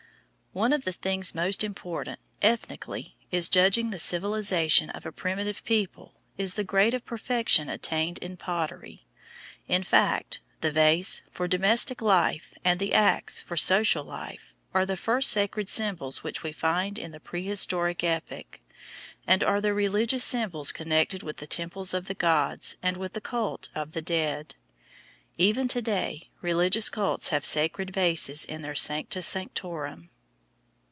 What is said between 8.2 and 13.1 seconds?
pottery; in fact, the vase for domestic life and the